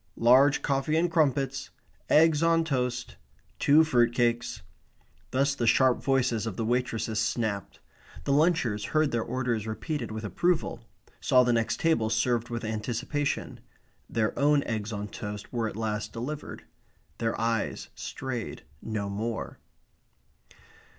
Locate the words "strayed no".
17.93-19.07